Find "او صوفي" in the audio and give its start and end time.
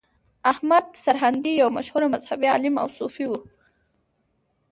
2.83-3.25